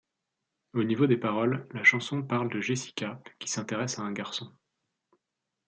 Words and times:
Au 0.73 0.83
niveau 0.83 1.05
des 1.05 1.15
paroles, 1.19 1.67
la 1.75 1.83
chanson 1.83 2.23
parle 2.23 2.49
de 2.51 2.59
Jessica 2.59 3.21
qui 3.37 3.47
s'intéresse 3.47 3.99
à 3.99 4.01
un 4.01 4.11
garçon. 4.13 4.51